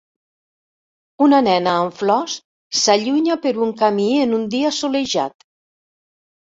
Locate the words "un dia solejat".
4.41-5.51